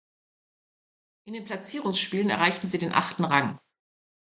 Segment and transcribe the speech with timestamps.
[1.25, 3.59] In den Platzierungsspielen erreichten sie den achten Rang.